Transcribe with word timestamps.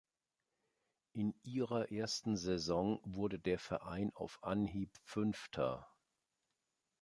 In 1.13 1.35
ihrer 1.43 1.91
ersten 1.91 2.35
Saison 2.35 2.99
wurde 3.03 3.37
der 3.37 3.59
Verein 3.59 4.11
auf 4.15 4.43
Anhieb 4.43 4.89
fünfter. 5.03 5.87